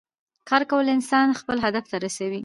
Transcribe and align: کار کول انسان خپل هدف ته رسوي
کار 0.49 0.61
کول 0.71 0.85
انسان 0.95 1.27
خپل 1.39 1.57
هدف 1.65 1.85
ته 1.91 1.97
رسوي 2.05 2.39